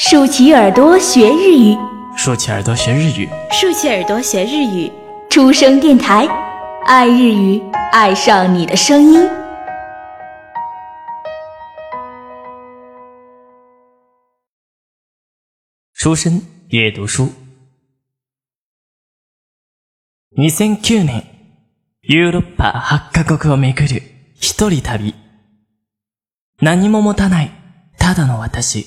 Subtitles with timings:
[0.00, 1.76] 竖起耳朵学日语，
[2.16, 4.92] 竖起耳朵学日语，竖起耳朵学日语。
[5.30, 6.26] 出生电台，
[6.86, 7.60] 爱日语，
[7.92, 9.28] 爱上你的声音。
[15.94, 17.32] 出身阅读书。
[20.36, 21.24] 2009年、
[22.02, 24.02] ヨーロッパ8カ国を巡る
[24.34, 25.14] 一人旅。
[26.60, 27.50] 何も持たない、
[27.98, 28.86] ただの私、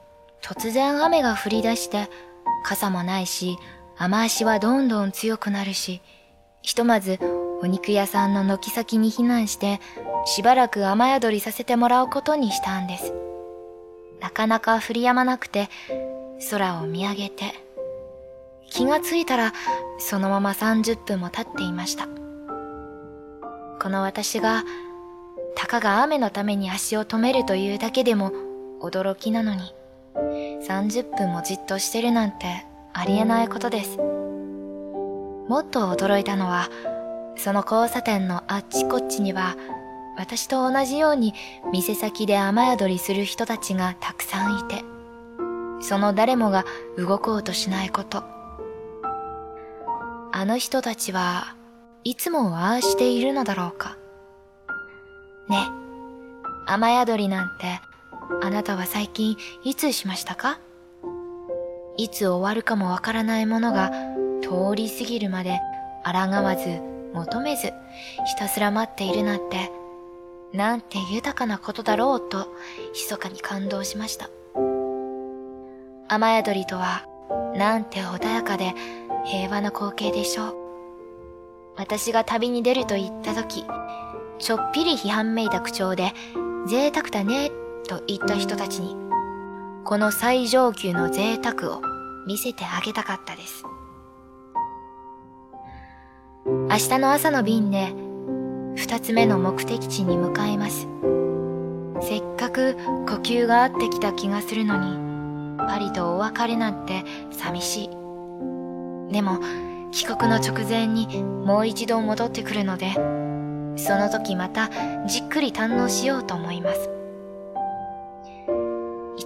[0.43, 2.09] 突然雨が降り出して
[2.63, 3.57] 傘もないし
[3.97, 6.01] 雨足はどんどん強くなるし
[6.61, 7.19] ひとまず
[7.61, 9.79] お肉屋さんの軒先に避難して
[10.25, 13.13] しばらく雨宿りさせてもらうことにしたんです。
[14.19, 15.67] なかなか降り止まなくて
[16.51, 17.55] 空を見上げて
[18.69, 19.53] 気がついたら
[19.99, 22.07] そのまま30分も経っていました。
[23.81, 24.63] この私が
[25.55, 28.31] たかが雨のために足を止めるというだけでも
[28.79, 29.73] 驚きなのに
[30.15, 33.97] 30分もじっとしてるなんてありえないことです。
[33.97, 36.69] もっと驚いたのは
[37.35, 39.55] その交差点のあっちこっちには
[40.17, 41.33] 私と同じように
[41.71, 44.83] 店先で雨宿りする人たちがたくさんいて
[45.81, 46.65] その誰もが
[46.97, 48.23] 動こうとしないこと。
[50.33, 51.55] あの人たちは
[52.03, 53.97] いつもああしているのだろうか。
[55.49, 55.67] ね。
[56.67, 57.81] 雨宿りなんて
[58.41, 60.59] あなたは最近いつしましたか？
[61.97, 63.91] いつ終わるかもわからないものが
[64.41, 65.59] 通り過ぎるまで
[66.03, 66.11] 抗
[66.43, 66.79] わず
[67.13, 69.71] 求めずひたすら待っているなんて
[70.53, 72.47] なんて豊かなことだろうと
[72.93, 74.29] 密かに感動しました。
[76.07, 77.05] 雨宿りとは
[77.55, 78.73] なんて穏やかで
[79.25, 80.55] 平和な光景でしょう。
[81.77, 83.65] 私が旅に出ると言った時
[84.39, 86.13] ちょっぴり批判めいた口調で
[86.67, 87.49] 贅沢だね
[87.91, 88.95] と言った人たちに
[89.83, 91.81] この最上級の贅沢を
[92.25, 93.65] 見せてあげたかったです。
[96.45, 97.93] 明日の朝の便で
[98.75, 100.87] 二つ目の目的地に向かいます。
[102.01, 107.89] せっかく呼吸が合ってきた気がするのにパリとお別れなんて寂しい。
[109.11, 109.39] でも
[109.91, 112.93] 帰国の直前にもう一度戻ってくるので
[113.75, 114.69] その時また
[115.07, 117.00] じっくり堪能しようと思います。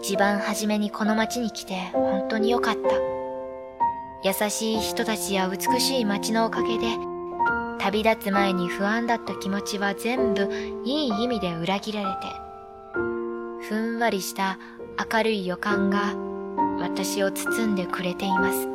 [0.07, 2.79] 一番初めにこの街に来て本当に良かった。
[4.23, 6.85] 優しい人たちや美しい街のおかげで
[7.79, 10.47] 旅立つ前に不安だった気持ちは全部
[10.85, 12.27] いい意味で裏切られて
[13.67, 14.59] ふんわりした
[15.11, 16.13] 明るい予感が
[16.79, 18.67] 私を包んでくれています。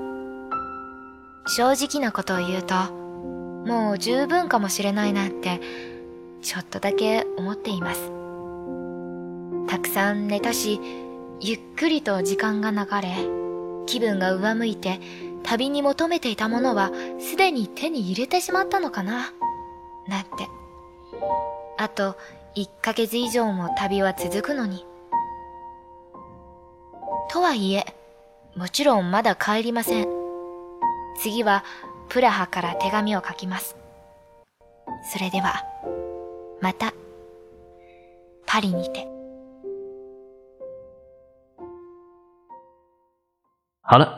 [1.55, 5.61] 正直なことを言うともう十分かもしれないなんて
[6.43, 8.11] ちょっとだけ思っています。
[9.69, 10.81] たくさん寝たし
[11.43, 13.27] ゆっくりと時間が流れ
[13.87, 15.01] 気分が上向いて
[15.43, 19.33] 旅に求めていたものはすでに手に入れてしまったのかな
[20.07, 20.49] なんて。
[21.79, 22.17] あと
[22.57, 24.85] 1ヶ月以上も旅は続くのに。
[27.31, 27.87] とはいえ
[28.55, 30.09] もちろんまだ帰りません。
[31.23, 31.65] 次は
[32.11, 33.77] プラハから手紙を書きます。
[35.11, 35.65] それでは
[36.61, 36.93] また。
[38.45, 39.20] パリにて。
[43.90, 44.10] 好了，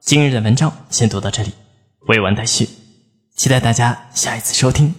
[0.00, 1.54] 今日的文章先读到这里，
[2.08, 2.68] 未完待续，
[3.36, 4.94] 期待大家下一次收听。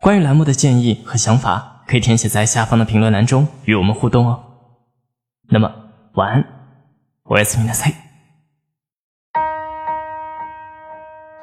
[0.00, 4.40] 关于栏目的建议和想法，可以填写在下方的评论栏中与我们互动哦。
[5.48, 5.72] 那么
[6.14, 6.44] 晚安，
[7.24, 7.94] おやすみなさい。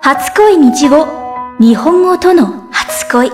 [0.02, 1.08] 初恋日語
[1.60, 3.32] 日本語との初恋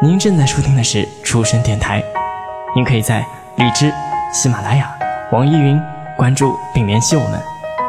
[0.00, 2.04] 您正在收听的是出生电台，
[2.76, 3.26] 您可以在
[3.56, 3.92] 荔枝、
[4.32, 4.92] 喜马拉雅、
[5.32, 5.80] 网易云
[6.16, 7.40] 关注并联系我们。